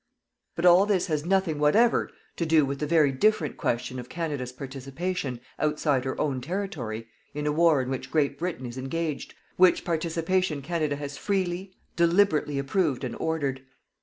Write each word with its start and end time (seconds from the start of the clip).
But 0.55 0.65
all 0.65 0.87
this 0.87 1.05
has 1.05 1.27
nothing 1.27 1.59
whatever 1.59 2.09
to 2.37 2.43
do 2.43 2.65
with 2.65 2.79
the 2.79 2.87
very 2.87 3.11
different 3.11 3.55
question 3.55 3.99
of 3.99 4.09
Canada's 4.09 4.51
participation, 4.51 5.39
outside 5.59 6.05
her 6.05 6.19
own 6.19 6.41
territory, 6.41 7.07
in 7.35 7.45
a 7.45 7.51
war 7.51 7.83
in 7.83 7.89
which 7.91 8.09
Great 8.09 8.39
Britain 8.39 8.65
is 8.65 8.79
engaged, 8.79 9.35
which 9.57 9.85
participation 9.85 10.63
Canada 10.63 10.95
has 10.95 11.19
freely, 11.19 11.75
deliberately 11.95 12.57
approved 12.57 13.03
and 13.03 13.15
ordered. 13.17 13.61